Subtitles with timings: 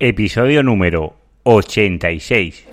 [0.00, 2.68] Episodio número 86.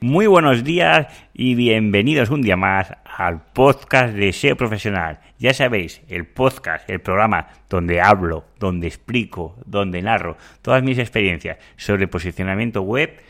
[0.00, 5.20] Muy buenos días y bienvenidos un día más al podcast de SEO Profesional.
[5.38, 11.56] Ya sabéis, el podcast, el programa donde hablo, donde explico, donde narro todas mis experiencias
[11.78, 13.22] sobre posicionamiento web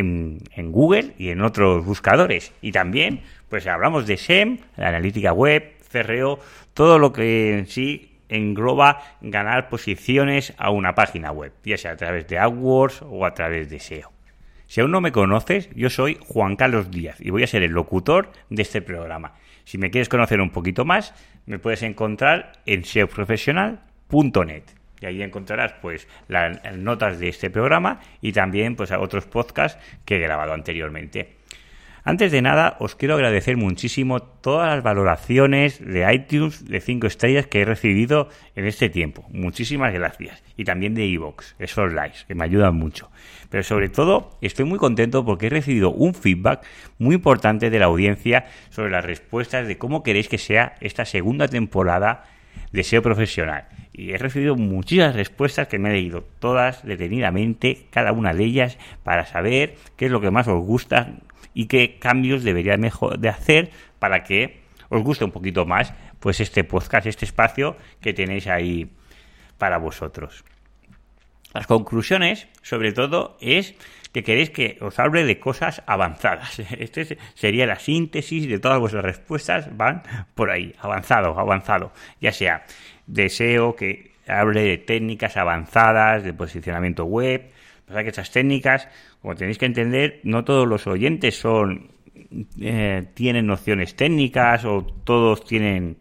[0.00, 2.52] en, Google y en otros buscadores.
[2.60, 6.38] Y también, pues hablamos de SEM, la analítica web, CRO,
[6.74, 11.96] todo lo que en sí engloba ganar posiciones a una página web, ya sea a
[11.96, 14.12] través de AdWords o a través de SEO.
[14.66, 17.72] Si aún no me conoces, yo soy Juan Carlos Díaz y voy a ser el
[17.72, 19.34] locutor de este programa.
[19.64, 21.12] Si me quieres conocer un poquito más,
[21.46, 28.32] me puedes encontrar en seoprofesional.net y ahí encontrarás pues las notas de este programa y
[28.32, 31.40] también pues otros podcasts que he grabado anteriormente.
[32.02, 37.46] Antes de nada, os quiero agradecer muchísimo todas las valoraciones de iTunes de 5 estrellas
[37.46, 39.26] que he recibido en este tiempo.
[39.30, 40.42] Muchísimas gracias.
[40.56, 43.10] Y también de iVoox, esos likes, que me ayudan mucho.
[43.50, 46.64] Pero sobre todo, estoy muy contento porque he recibido un feedback
[46.98, 51.48] muy importante de la audiencia sobre las respuestas de cómo queréis que sea esta segunda
[51.48, 52.24] temporada
[52.72, 53.68] de SEO profesional.
[53.92, 58.78] Y he recibido muchísimas respuestas que me he leído todas detenidamente, cada una de ellas,
[59.02, 61.14] para saber qué es lo que más os gusta
[61.54, 66.40] y qué cambios debería mejor de hacer para que os guste un poquito más pues
[66.40, 68.90] este podcast, este espacio que tenéis ahí
[69.58, 70.44] para vosotros.
[71.54, 73.74] Las conclusiones, sobre todo, es
[74.12, 76.58] que queréis que os hable de cosas avanzadas.
[76.78, 80.02] Este sería la síntesis de todas vuestras respuestas, van
[80.34, 81.92] por ahí, avanzado, avanzado.
[82.20, 82.64] Ya sea
[83.06, 87.50] deseo que hable de técnicas avanzadas, de posicionamiento web,
[87.90, 88.86] Pasa que esas técnicas,
[89.20, 91.90] como tenéis que entender, no todos los oyentes son
[92.60, 95.96] eh, tienen nociones técnicas o todos tienen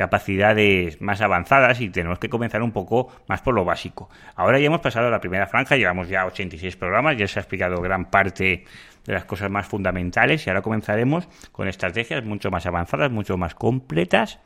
[0.00, 4.08] capacidades más avanzadas y tenemos que comenzar un poco más por lo básico.
[4.34, 7.82] Ahora ya hemos pasado la primera franja, llevamos ya 86 programas, ya se ha explicado
[7.82, 8.64] gran parte
[9.04, 13.54] de las cosas más fundamentales y ahora comenzaremos con estrategias mucho más avanzadas, mucho más
[13.54, 14.38] completas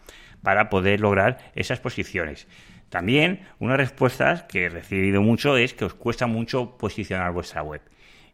[0.43, 2.49] para poder lograr esas posiciones.
[2.89, 7.81] También una respuesta que he recibido mucho es que os cuesta mucho posicionar vuestra web.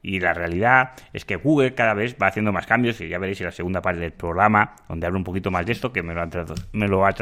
[0.03, 3.41] Y la realidad es que Google cada vez va haciendo más cambios y ya veréis
[3.41, 6.15] en la segunda parte del programa donde hablo un poquito más de esto que me
[6.15, 6.29] lo ha,
[6.73, 7.15] me lo ha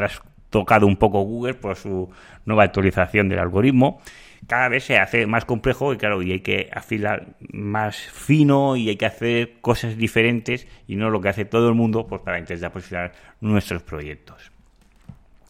[0.49, 2.09] tocado un poco Google por su
[2.45, 4.01] nueva actualización del algoritmo.
[4.47, 8.89] Cada vez se hace más complejo y claro, y hay que afilar más fino y
[8.89, 12.39] hay que hacer cosas diferentes y no lo que hace todo el mundo pues para
[12.39, 13.11] intentar posicionar
[13.41, 14.51] nuestros proyectos.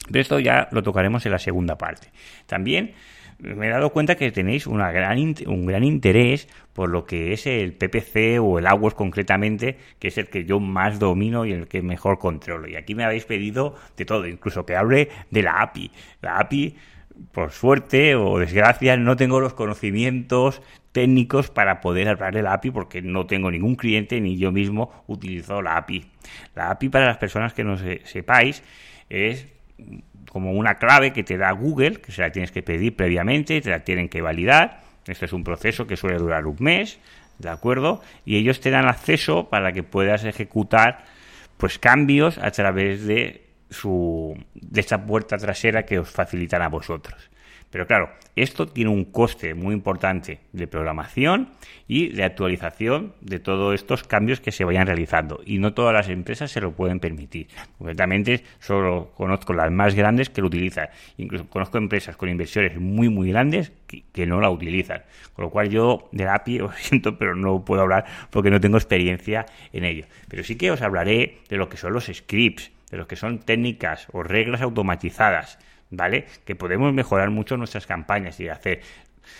[0.07, 2.09] Pero esto ya lo tocaremos en la segunda parte.
[2.47, 2.93] También
[3.39, 8.39] me he dado cuenta que tenéis un gran interés por lo que es el PPC
[8.41, 12.19] o el AWS concretamente, que es el que yo más domino y el que mejor
[12.19, 12.67] controlo.
[12.67, 15.91] Y aquí me habéis pedido de todo, incluso que hable de la API.
[16.21, 16.75] La API,
[17.31, 20.61] por suerte o desgracia, no tengo los conocimientos
[20.91, 25.03] técnicos para poder hablar de la API porque no tengo ningún cliente ni yo mismo
[25.07, 26.05] utilizo la API.
[26.55, 28.63] La API para las personas que no sepáis
[29.09, 29.47] es
[30.31, 33.69] como una clave que te da Google, que se la tienes que pedir previamente, te
[33.69, 34.81] la tienen que validar.
[35.07, 36.99] Este es un proceso que suele durar un mes,
[37.39, 38.01] ¿de acuerdo?
[38.25, 41.03] Y ellos te dan acceso para que puedas ejecutar
[41.57, 47.29] pues cambios a través de su de esta puerta trasera que os facilitan a vosotros.
[47.71, 51.49] Pero claro, esto tiene un coste muy importante de programación
[51.87, 55.41] y de actualización de todos estos cambios que se vayan realizando.
[55.45, 57.47] Y no todas las empresas se lo pueden permitir.
[57.77, 60.89] Concretamente, solo conozco las más grandes que lo utilizan.
[61.17, 65.03] Incluso conozco empresas con inversiones muy, muy grandes que, no la utilizan.
[65.33, 68.59] Con lo cual yo de la API lo siento, pero no puedo hablar porque no
[68.59, 70.05] tengo experiencia en ello.
[70.27, 73.39] Pero sí que os hablaré de lo que son los scripts, de lo que son
[73.39, 76.25] técnicas o reglas automatizadas ¿vale?
[76.45, 78.81] Que podemos mejorar mucho nuestras campañas y hacer,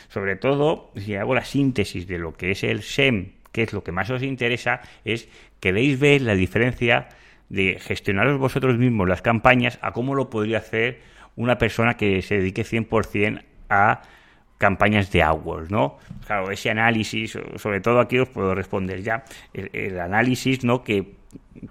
[0.10, 3.84] sobre todo, si hago la síntesis de lo que es el SEM, que es lo
[3.84, 5.28] que más os interesa, es
[5.60, 7.10] queréis ver la diferencia
[7.50, 11.02] de gestionaros vosotros mismos las campañas a cómo lo podría hacer
[11.36, 14.02] una persona que se dedique 100% a
[14.58, 15.98] campañas de AdWords, ¿no?
[16.28, 20.84] Claro, ese análisis, sobre todo aquí os puedo responder ya, el, el análisis, ¿no?
[20.84, 21.16] Que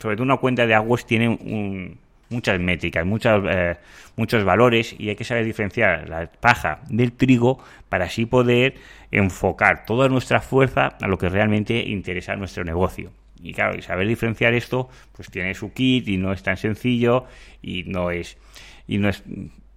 [0.01, 1.99] sobre todo una cuenta de AdWords tiene un,
[2.31, 3.77] muchas métricas, muchos, eh,
[4.17, 8.75] muchos valores y hay que saber diferenciar la paja del trigo para así poder
[9.11, 13.11] enfocar toda nuestra fuerza a lo que realmente interesa a nuestro negocio.
[13.41, 17.25] Y claro, y saber diferenciar esto, pues tiene su kit y no es tan sencillo
[17.63, 18.37] y no es
[18.87, 19.23] y no es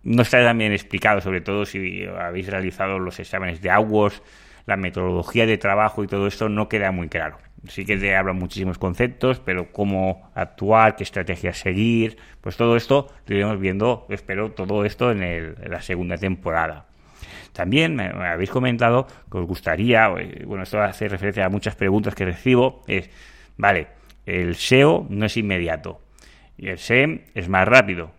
[0.04, 4.24] no está tan bien explicado, sobre todo si habéis realizado los exámenes de AWOS
[4.66, 7.38] la metodología de trabajo y todo esto no queda muy claro.
[7.68, 13.08] Sí que te hablan muchísimos conceptos, pero cómo actuar, qué estrategia seguir, pues todo esto
[13.28, 16.88] lo iremos viendo, espero, todo esto en, en la segunda temporada.
[17.54, 22.16] También me, habéis comentado que os gustaría, eh, bueno, esto hace referencia a muchas preguntas
[22.16, 23.10] que recibo, es,
[23.58, 23.88] vale,
[24.26, 26.02] el SEO no es inmediato
[26.58, 28.12] y el SEM es más rápido,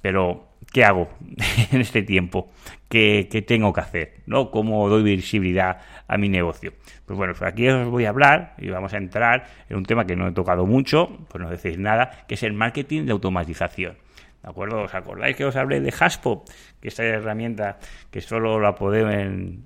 [0.00, 1.10] pero ¿qué hago
[1.72, 2.50] en este tiempo?
[2.88, 4.14] ¿Qué, tengo que hacer?
[4.26, 4.50] ¿no?
[4.50, 6.72] ¿Cómo doy visibilidad a mi negocio?
[7.06, 10.16] Pues bueno, aquí os voy a hablar y vamos a entrar en un tema que
[10.16, 13.96] no he tocado mucho, pues no decís nada, que es el marketing de automatización.
[14.42, 14.82] ¿De acuerdo?
[14.82, 16.44] ¿Os acordáis que os hablé de Haspo?
[16.80, 17.78] Que esta herramienta
[18.10, 19.64] que solo la pueden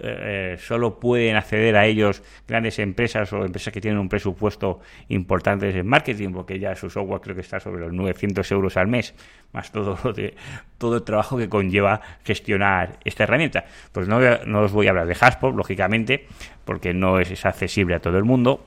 [0.00, 5.70] eh, solo pueden acceder a ellos grandes empresas o empresas que tienen un presupuesto importante
[5.70, 9.14] en marketing, porque ya su software creo que está sobre los 900 euros al mes,
[9.52, 10.34] más todo de,
[10.78, 13.64] todo el trabajo que conlleva gestionar esta herramienta.
[13.92, 16.26] Pues no, no os voy a hablar de Haspo, lógicamente,
[16.64, 18.64] porque no es accesible a todo el mundo,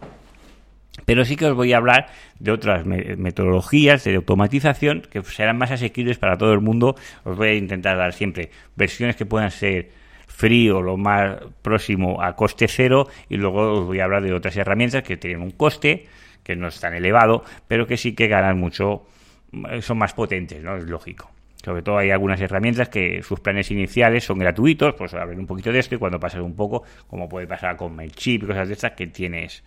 [1.05, 2.07] pero sí que os voy a hablar
[2.39, 6.95] de otras metodologías de automatización que serán más asequibles para todo el mundo.
[7.23, 9.89] Os voy a intentar dar siempre versiones que puedan ser
[10.31, 14.33] free o lo más próximo a coste cero y luego os voy a hablar de
[14.33, 16.07] otras herramientas que tienen un coste
[16.43, 19.05] que no es tan elevado, pero que sí que ganan mucho,
[19.81, 20.77] son más potentes, ¿no?
[20.77, 21.29] Es lógico.
[21.63, 25.71] Sobre todo hay algunas herramientas que sus planes iniciales son gratuitos, pues hablar un poquito
[25.71, 28.73] de esto y cuando pasas un poco, como puede pasar con MailChimp y cosas de
[28.73, 29.63] estas, que tienes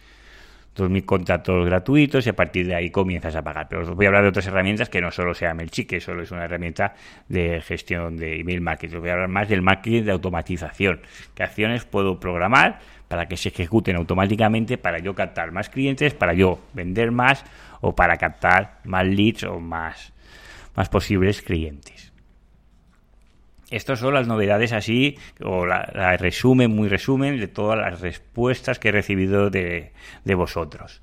[0.77, 3.69] 2.000 contactos gratuitos y a partir de ahí comienzas a pagar.
[3.69, 6.23] Pero os voy a hablar de otras herramientas que no solo sea MailChimp, que solo
[6.23, 6.95] es una herramienta
[7.29, 8.97] de gestión de email marketing.
[8.97, 11.01] Os voy a hablar más del marketing de automatización.
[11.35, 16.35] ¿Qué acciones puedo programar para que se ejecuten automáticamente para yo captar más clientes, para
[16.35, 17.45] yo vender más
[17.81, 20.13] o para captar más leads o más,
[20.75, 22.14] más posibles clientes?
[23.71, 28.89] Estas son las novedades así, o la, resumen, muy resumen, de todas las respuestas que
[28.89, 29.93] he recibido de,
[30.25, 31.03] vosotros.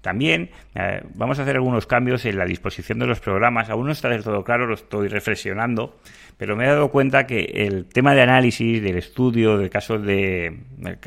[0.00, 3.70] También eh, vamos a hacer algunos cambios en la disposición de los programas.
[3.70, 5.96] Aún no está del todo claro, lo estoy reflexionando,
[6.36, 10.58] pero me he dado cuenta que el tema de análisis, del estudio, de casos de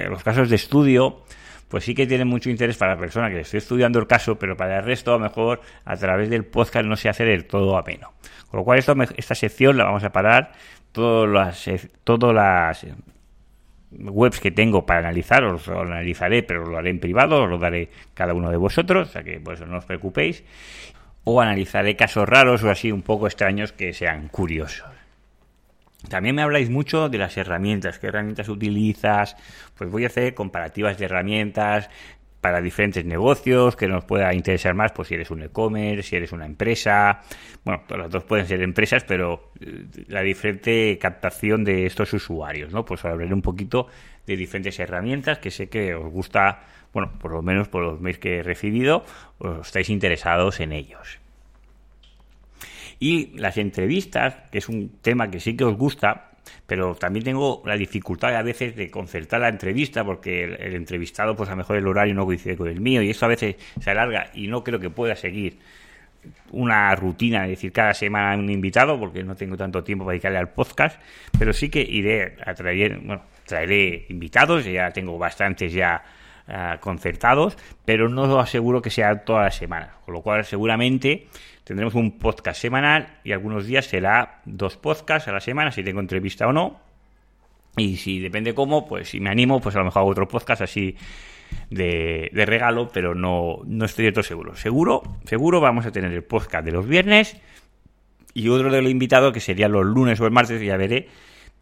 [0.10, 1.24] los casos de estudio,
[1.68, 4.56] pues sí que tiene mucho interés para la persona que estoy estudiando el caso, pero
[4.56, 7.78] para el resto a lo mejor a través del podcast no se hace del todo
[7.78, 8.14] ameno.
[8.50, 10.54] Con lo cual esta sección la vamos a parar
[10.96, 12.88] todas las, todas las
[13.92, 17.58] webs que tengo para analizar, os lo analizaré, pero lo haré en privado, os lo
[17.58, 20.44] daré cada uno de vosotros, o sea que pues no os preocupéis.
[21.26, 24.88] O analizaré casos raros o así un poco extraños que sean curiosos.
[26.08, 29.36] También me habláis mucho de las herramientas, qué herramientas utilizas,
[29.76, 31.90] pues voy a hacer comparativas de herramientas,
[32.46, 36.32] para diferentes negocios, que nos pueda interesar más, pues si eres un e-commerce, si eres
[36.32, 37.22] una empresa,
[37.64, 42.72] bueno, todas las dos pueden ser empresas, pero eh, la diferente captación de estos usuarios,
[42.72, 42.86] ¿no?
[42.86, 43.88] Pues hablaré un poquito
[44.28, 46.60] de diferentes herramientas que sé que os gusta,
[46.94, 49.04] bueno, por lo menos por los mails que he recibido,
[49.40, 51.18] os estáis interesados en ellos.
[53.00, 56.35] Y las entrevistas, que es un tema que sí que os gusta,
[56.68, 61.50] pero también tengo la dificultad a veces de concertar la entrevista porque el, entrevistado pues
[61.50, 63.90] a lo mejor el horario no coincide con el mío y eso a veces se
[63.90, 65.58] alarga y no creo que pueda seguir
[66.52, 70.40] una rutina de decir cada semana un invitado porque no tengo tanto tiempo para dedicarle
[70.40, 71.00] al podcast
[71.38, 76.04] pero sí que iré a traer bueno traeré invitados ya tengo bastantes ya
[76.48, 81.28] ah, concertados pero no lo aseguro que sea todas las semanas con lo cual seguramente
[81.66, 86.00] Tendremos un podcast semanal y algunos días será dos podcasts a la semana, si tengo
[86.00, 86.80] entrevista o no.
[87.76, 90.62] Y si depende cómo, pues si me animo, pues a lo mejor hago otro podcast
[90.62, 90.96] así
[91.72, 94.56] de, regalo, pero no, no estoy del seguro.
[94.56, 97.36] Seguro, seguro vamos a tener el podcast de los viernes
[98.36, 101.10] y otro de los invitados que sería los lunes o el martes, ya veré,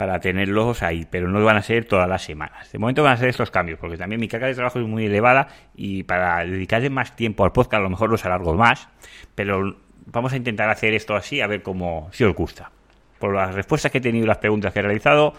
[0.05, 2.69] para tenerlos ahí, pero no van a ser todas las semanas.
[2.73, 5.05] De momento van a ser estos cambios, porque también mi carga de trabajo es muy
[5.05, 8.89] elevada y para dedicarle más tiempo al podcast a lo mejor los alargo más,
[9.33, 12.69] pero vamos a intentar hacer esto así, a ver cómo, si os gusta.
[13.17, 15.35] Por las respuestas que he tenido y las preguntas que he realizado,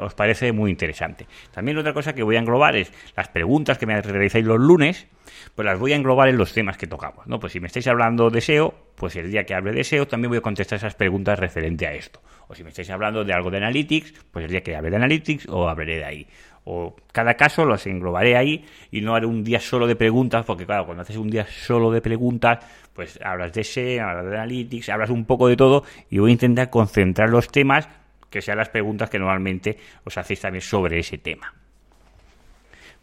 [0.00, 1.26] os parece muy interesante.
[1.52, 5.06] También otra cosa que voy a englobar es las preguntas que me realizáis los lunes,
[5.54, 7.38] pues las voy a englobar en los temas que tocamos, ¿no?
[7.38, 10.30] Pues si me estáis hablando de SEO, pues el día que hable de SEO también
[10.30, 12.20] voy a contestar esas preguntas referente a esto.
[12.48, 14.96] O si me estáis hablando de algo de Analytics, pues el día que hable de
[14.96, 16.26] Analytics o hablaré de ahí.
[16.64, 20.66] O cada caso los englobaré ahí y no haré un día solo de preguntas, porque
[20.66, 22.58] claro, cuando haces un día solo de preguntas,
[22.92, 26.32] pues hablas de SEO, hablas de Analytics, hablas un poco de todo y voy a
[26.32, 27.88] intentar concentrar los temas
[28.30, 31.54] que sean las preguntas que normalmente os hacéis también sobre ese tema.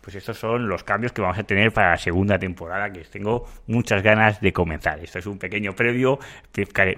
[0.05, 3.47] Pues estos son los cambios que vamos a tener para la segunda temporada, que tengo
[3.65, 4.99] muchas ganas de comenzar.
[4.99, 6.19] Esto es un pequeño previo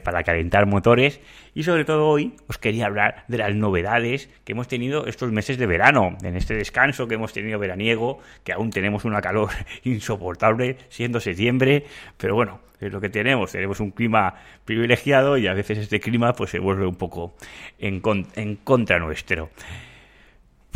[0.03, 1.21] para calentar motores
[1.55, 5.57] y sobre todo hoy os quería hablar de las novedades que hemos tenido estos meses
[5.57, 9.51] de verano, en este descanso que hemos tenido veraniego, que aún tenemos una calor
[9.85, 11.85] insoportable siendo septiembre,
[12.17, 14.35] pero bueno, es lo que tenemos, tenemos un clima
[14.65, 17.35] privilegiado y a veces este clima pues se vuelve un poco
[17.79, 18.01] en,
[18.35, 19.49] en contra nuestro.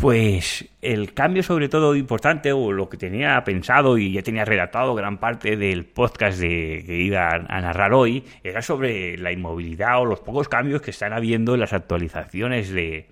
[0.02, 4.96] Pues el cambio sobre todo importante, o lo que tenía pensado y ya tenía redactado
[4.96, 10.04] gran parte del podcast de, que iba a narrar hoy, era sobre la inmovilidad o
[10.04, 13.06] los pocos cambios que están habiendo en las actualizaciones de,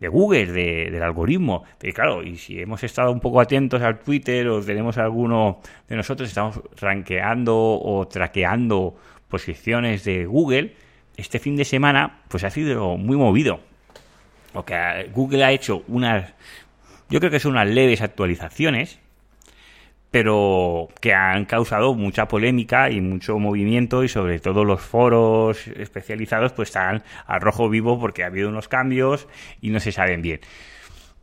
[0.00, 1.64] Google, del algoritmo.
[1.82, 5.96] Y claro, y si hemos estado un poco atentos al Twitter o tenemos alguno de
[5.96, 8.94] nosotros, estamos rankeando o traqueando
[9.26, 10.76] posiciones de Google,
[11.16, 13.58] este fin de semana pues ha sido muy movido
[14.64, 16.32] que Google ha hecho unas,
[17.10, 18.98] yo creo que son unas leves actualizaciones,
[20.10, 26.52] pero que han causado mucha polémica y mucho movimiento y sobre todo los foros especializados
[26.52, 29.28] pues están a rojo vivo porque ha habido unos cambios
[29.60, 30.40] y no se saben bien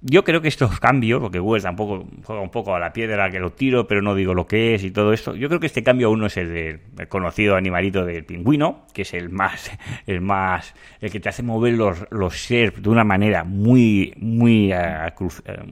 [0.07, 3.39] yo creo que estos cambios, porque Google tampoco juega un poco a la piedra que
[3.39, 5.35] lo tiro, pero no digo lo que es y todo esto.
[5.35, 9.15] Yo creo que este cambio aún es el del conocido animalito del pingüino, que es
[9.15, 9.71] el más,
[10.05, 14.71] el más, el que te hace mover los, los SERP de una manera muy, muy,
[14.71, 15.11] eh,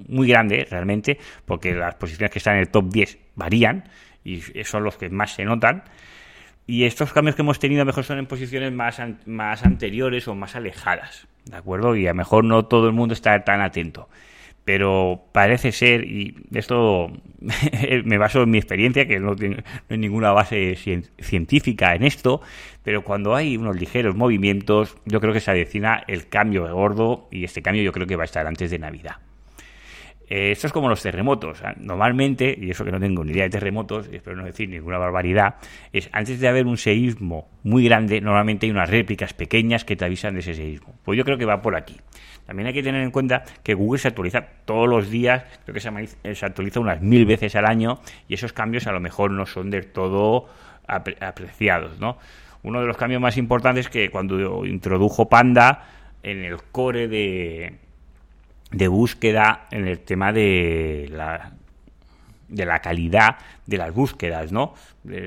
[0.08, 3.84] muy grande realmente, porque las posiciones que están en el top 10 varían
[4.24, 5.84] y son los que más se notan.
[6.66, 10.28] Y estos cambios que hemos tenido a lo mejor son en posiciones más, más anteriores
[10.28, 11.28] o más alejadas.
[11.46, 11.96] ¿de acuerdo?
[11.96, 14.10] Y a lo mejor no todo el mundo está tan atento.
[14.66, 17.12] Pero parece ser, y esto
[18.06, 20.78] me baso en mi experiencia, que no, tiene, hay ninguna base
[21.20, 22.42] científica en esto,
[22.82, 27.28] pero cuando hay unos ligeros movimientos, yo creo que se avecina el cambio de gordo,
[27.30, 29.18] y este cambio yo creo que va a estar antes de Navidad.
[30.28, 31.62] Eh, esto es como los terremotos.
[31.78, 35.56] Normalmente, y eso que no tengo ni idea de terremotos, espero no decir ninguna barbaridad,
[35.92, 40.06] es antes de haber un seísmo muy grande, normalmente hay unas réplicas pequeñas que te
[40.06, 40.96] avisan de ese seísmo.
[41.04, 41.98] Pues yo creo que va por aquí.
[42.46, 45.80] También hay que tener en cuenta que Google se actualiza todos los días, creo que
[45.80, 49.46] se, se actualiza unas mil veces al año, y esos cambios a lo mejor no
[49.46, 50.48] son del todo
[50.88, 52.18] apreciados, ¿no?
[52.64, 55.86] Uno de los cambios más importantes es que cuando introdujo Panda
[56.24, 57.78] en el core de,
[58.74, 61.54] de búsqueda en el tema de la,
[62.50, 64.74] de la calidad de las búsquedas, ¿no?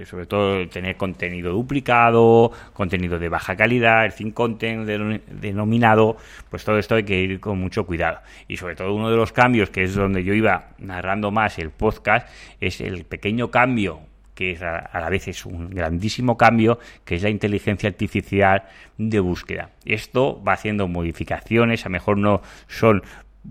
[0.06, 6.16] sobre todo tener contenido duplicado, contenido de baja calidad, el fin content denominado,
[6.50, 8.20] pues todo esto hay que ir con mucho cuidado.
[8.48, 11.70] Y sobre todo uno de los cambios, que es donde yo iba narrando más el
[11.70, 12.28] podcast,
[12.60, 14.00] es el pequeño cambio
[14.36, 18.64] que es a, la vez es un grandísimo cambio, que es la inteligencia artificial
[18.98, 19.70] de búsqueda.
[19.86, 23.02] Esto va haciendo modificaciones, a lo mejor no son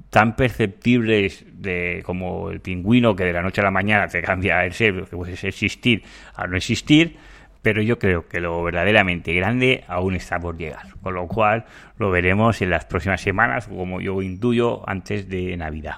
[0.09, 4.65] tan perceptibles de como el pingüino que de la noche a la mañana te cambia
[4.65, 6.03] el ser, que puede existir
[6.35, 7.17] a no existir,
[7.61, 11.65] pero yo creo que lo verdaderamente grande aún está por llegar, con lo cual
[11.97, 15.97] lo veremos en las próximas semanas, como yo intuyo, antes de Navidad.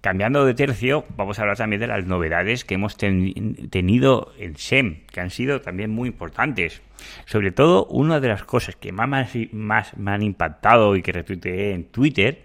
[0.00, 5.04] Cambiando de tercio, vamos a hablar también de las novedades que hemos tenido en SEM,
[5.12, 6.80] que han sido también muy importantes.
[7.26, 9.08] Sobre todo, una de las cosas que más,
[9.52, 12.42] más me han impactado y que retuiteé en Twitter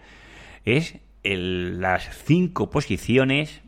[0.66, 3.62] es las cinco posiciones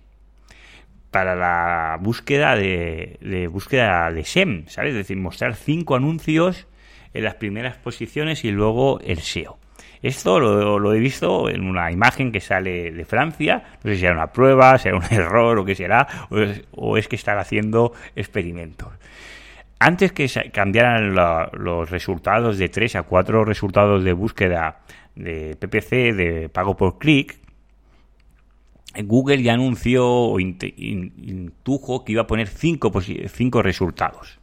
[1.12, 4.92] para la búsqueda de, búsqueda de SEM, ¿sabes?
[4.92, 6.68] Es decir, mostrar cinco anuncios
[7.14, 9.58] en las primeras posiciones y luego el SEO.
[10.04, 14.14] Esto lo, he visto en una imagen que sale de Francia, no sé si será
[14.14, 16.08] una prueba, será un error o qué será,
[16.72, 18.90] o es que están haciendo experimentos.
[19.80, 24.80] Antes que cambiaran los resultados de tres a cuatro resultados de búsqueda
[25.18, 27.40] de PPC de pago por clic,
[29.04, 32.92] Google ya anunció o intujo que iba a poner cinco,
[33.28, 34.40] cinco resultados.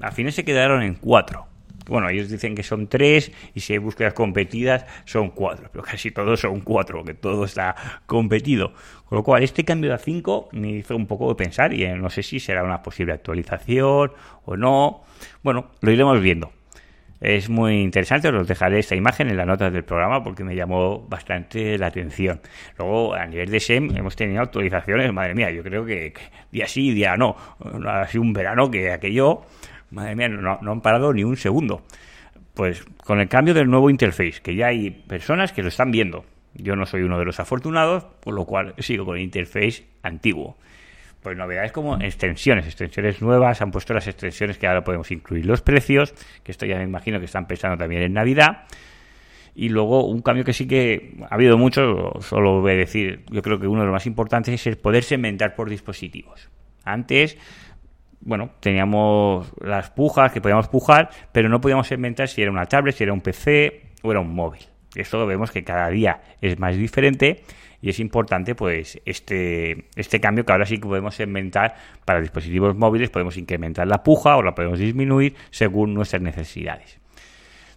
[0.00, 1.46] Al final se quedaron en cuatro.
[1.88, 6.12] Bueno, ellos dicen que son tres y si hay búsquedas competidas son cuatro, pero casi
[6.12, 7.74] todos son cuatro, que todo está
[8.06, 8.72] competido.
[9.06, 11.86] Con lo cual, este cambio de a cinco me hizo un poco de pensar y
[11.88, 14.12] no sé si será una posible actualización
[14.44, 15.02] o no.
[15.42, 16.52] Bueno, lo iremos viendo.
[17.22, 21.06] Es muy interesante, os dejaré esta imagen en las notas del programa porque me llamó
[21.08, 22.40] bastante la atención.
[22.76, 26.12] Luego, a nivel de SEM, hemos tenido actualizaciones, madre mía, yo creo que,
[26.50, 27.36] día sí, día no.
[27.86, 29.42] Ha sido un verano que aquello,
[29.92, 31.82] madre mía, no, no han parado ni un segundo.
[32.54, 36.24] Pues con el cambio del nuevo interface, que ya hay personas que lo están viendo.
[36.54, 40.56] Yo no soy uno de los afortunados, por lo cual sigo con el interface antiguo.
[41.22, 45.62] Pues novedades como extensiones, extensiones nuevas, han puesto las extensiones que ahora podemos incluir los
[45.62, 48.64] precios, que esto ya me imagino que están pensando también en Navidad.
[49.54, 53.42] Y luego un cambio que sí que ha habido mucho, solo voy a decir, yo
[53.42, 56.50] creo que uno de los más importantes es el poder segmentar por dispositivos.
[56.84, 57.38] Antes,
[58.20, 62.96] bueno, teníamos las pujas que podíamos pujar, pero no podíamos segmentar si era una tablet,
[62.96, 64.62] si era un PC o era un móvil.
[64.94, 67.44] Esto vemos que cada día es más diferente
[67.82, 71.74] y es importante pues este, este cambio que ahora sí que podemos segmentar
[72.06, 77.00] para dispositivos móviles, podemos incrementar la puja o la podemos disminuir según nuestras necesidades.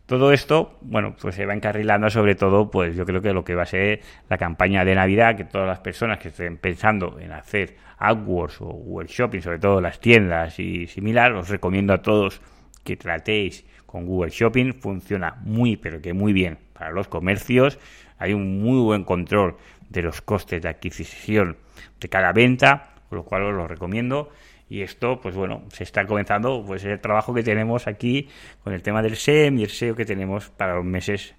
[0.05, 3.55] Todo esto, bueno, pues se va encarrilando sobre todo, pues yo creo que lo que
[3.55, 7.31] va a ser la campaña de Navidad, que todas las personas que estén pensando en
[7.31, 12.39] hacer AdWords o Google Shopping, sobre todo las tiendas y similar, os recomiendo a todos
[12.83, 14.73] que tratéis con Google Shopping.
[14.73, 17.79] Funciona muy, pero que muy bien para los comercios.
[18.19, 19.57] Hay un muy buen control
[19.89, 21.57] de los costes de adquisición
[21.99, 24.29] de cada venta, con lo cual os lo recomiendo.
[24.69, 28.29] Y esto, pues bueno, se está comenzando pues el trabajo que tenemos aquí
[28.63, 31.35] con el tema del SEM y el SEO que tenemos para los meses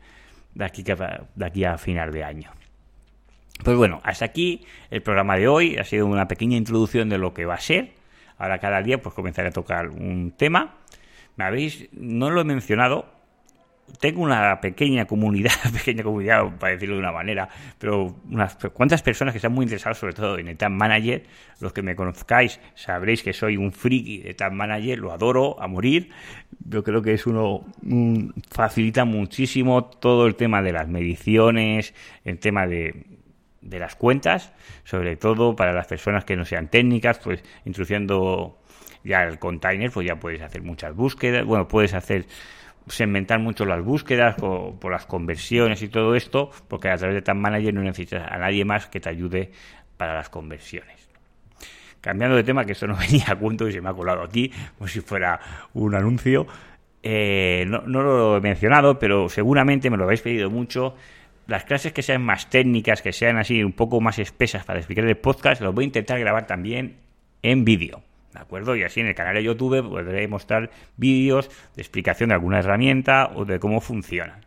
[0.54, 2.52] de aquí, de aquí a final de año.
[3.64, 5.76] Pues bueno, hasta aquí el programa de hoy.
[5.76, 7.94] Ha sido una pequeña introducción de lo que va a ser.
[8.38, 10.76] Ahora cada día pues comenzaré a tocar un tema.
[11.36, 13.06] Me habéis, no lo he mencionado,
[13.98, 17.48] tengo una pequeña comunidad, pequeña comunidad para decirlo de una manera,
[17.78, 21.24] pero unas cuantas personas que están muy interesadas sobre todo en el Manager.
[21.60, 25.66] Los que me conozcáis sabréis que soy un friki de Tag Manager, lo adoro a
[25.66, 26.10] morir.
[26.64, 27.64] Yo creo que es uno,
[28.50, 33.06] facilita muchísimo todo el tema de las mediciones, el tema de,
[33.62, 34.52] de las cuentas,
[34.84, 38.58] sobre todo para las personas que no sean técnicas, pues introduciendo
[39.04, 42.26] ya el container, pues ya puedes hacer muchas búsquedas, bueno, puedes hacer
[42.88, 47.36] segmentar mucho las búsquedas por, las conversiones y todo esto, porque a través de Tag
[47.36, 49.50] Manager no necesitas a nadie más que te ayude
[49.96, 51.08] para las conversiones.
[52.00, 54.52] Cambiando de tema, que esto no venía a cuento y se me ha colado aquí,
[54.78, 55.40] como si fuera
[55.74, 56.46] un anuncio.
[57.02, 60.94] Eh, no, no, lo he mencionado, pero seguramente me lo habéis pedido mucho.
[61.46, 65.04] Las clases que sean más técnicas, que sean así un poco más espesas para explicar
[65.04, 66.96] el podcast, los voy a intentar grabar también
[67.42, 68.02] en vídeo.
[68.36, 68.76] ¿De acuerdo?
[68.76, 73.30] Y así en el canal de YouTube podré mostrar vídeos de explicación de alguna herramienta
[73.34, 74.40] o de cómo funciona.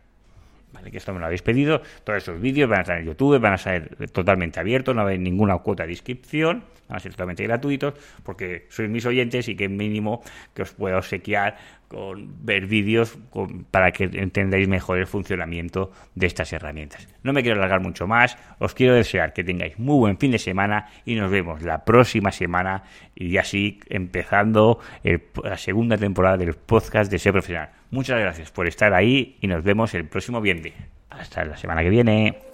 [0.72, 0.92] ¿Vale?
[0.92, 1.82] Que esto me lo habéis pedido.
[2.04, 5.08] Todos esos vídeos van a estar en YouTube, van a ser totalmente abiertos, no va
[5.08, 9.48] a haber ninguna cuota de inscripción, van a ser totalmente gratuitos, porque sois mis oyentes
[9.48, 10.22] y que mínimo
[10.54, 11.56] que os pueda obsequiar
[11.90, 13.18] con ver vídeos
[13.72, 17.08] para que entendáis mejor el funcionamiento de estas herramientas.
[17.24, 20.38] No me quiero alargar mucho más, os quiero desear que tengáis muy buen fin de
[20.38, 22.84] semana y nos vemos la próxima semana
[23.16, 24.78] y así empezando
[25.42, 27.70] la segunda temporada del podcast de Ser Profesional.
[27.90, 30.74] Muchas gracias por estar ahí y nos vemos el próximo viernes.
[31.10, 32.49] Hasta la semana que viene.